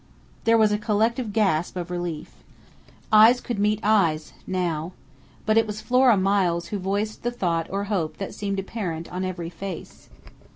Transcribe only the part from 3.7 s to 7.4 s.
eyes now. But it was Flora Miles who voiced the